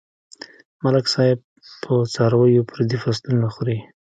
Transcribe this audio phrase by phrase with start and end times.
[0.83, 1.39] ملک صاحب
[1.83, 3.77] په څارويو پردي فصلونه خوري.